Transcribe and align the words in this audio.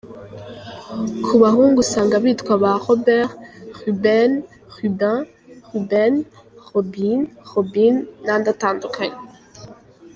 Ku 1.25 1.33
bahungu 1.43 1.77
usanga 1.85 2.15
bitwa 2.23 2.53
ba 2.63 2.71
Robert, 2.85 3.31
Reuben, 3.79 4.31
Rubin, 4.75 5.19
Reuben, 5.67 6.13
Robbyn, 6.69 7.17
Robyn 7.51 7.95
n’andi 8.23 8.47
atandukanye. 8.53 9.17